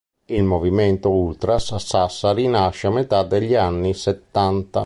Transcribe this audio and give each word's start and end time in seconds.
Il 0.25 0.41
movimento 0.41 1.11
ultras 1.11 1.73
a 1.73 1.77
Sassari 1.77 2.47
nasce 2.47 2.87
a 2.87 2.89
metà 2.89 3.21
degli 3.21 3.53
anni 3.53 3.93
settanta. 3.93 4.79